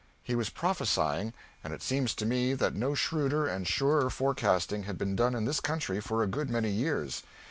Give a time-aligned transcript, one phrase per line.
[0.23, 1.31] He was prophesying,
[1.63, 5.45] and it seems to me that no shrewder and surer forecasting has been done in
[5.45, 7.21] this country for a good many years.